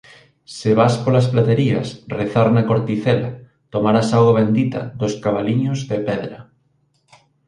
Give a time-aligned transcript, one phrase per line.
[0.57, 3.31] Se vas polas Platerías rezar na Corticela,
[3.73, 6.39] tomarás auga bendita dos cabaliños de pedra.